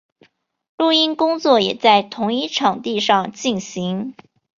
[0.77, 4.15] 录音工作也在同一场地上进行。